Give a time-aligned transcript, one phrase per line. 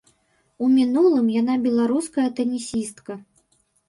[0.67, 3.19] У мінулым яна беларуская тэнісістка.